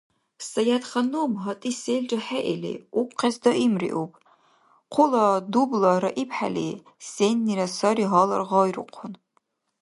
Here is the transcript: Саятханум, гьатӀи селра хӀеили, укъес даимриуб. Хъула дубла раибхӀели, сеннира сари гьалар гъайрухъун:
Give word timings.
Саятханум, 0.49 1.31
гьатӀи 1.43 1.71
селра 1.81 2.19
хӀеили, 2.27 2.73
укъес 2.99 3.35
даимриуб. 3.43 4.11
Хъула 4.93 5.25
дубла 5.51 5.93
раибхӀели, 6.03 6.69
сеннира 7.11 7.67
сари 7.77 8.05
гьалар 8.11 8.41
гъайрухъун: 8.49 9.13